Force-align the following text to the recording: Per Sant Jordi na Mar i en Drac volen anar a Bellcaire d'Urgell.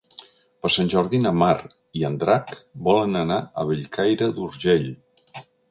Per 0.63 0.69
Sant 0.75 0.87
Jordi 0.93 1.19
na 1.25 1.33
Mar 1.41 1.53
i 2.01 2.07
en 2.11 2.17
Drac 2.25 2.57
volen 2.91 3.21
anar 3.23 3.41
a 3.65 3.69
Bellcaire 3.73 4.35
d'Urgell. 4.41 4.91